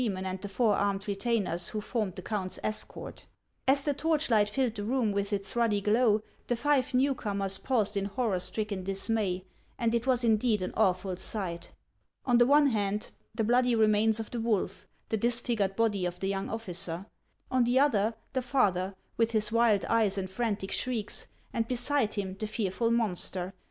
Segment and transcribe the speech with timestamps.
[0.11, 3.23] mon and the four armed retainers who formed the count's escort.
[3.67, 7.95] As the torchlight filled the room with its ruddy glow, the five new comers paused
[7.95, 9.45] in horror stricken dismay;
[9.77, 11.69] and it was indeed an awful sight.
[12.25, 16.27] On the one hand, the bloody remains of the wolf, the disfigured body of the
[16.29, 17.05] young officer;
[17.51, 22.35] on the other, the father, with his wild eyes and frantic shrieks; and beside him
[22.39, 23.53] the fearful monster, HANS OF ICELAND.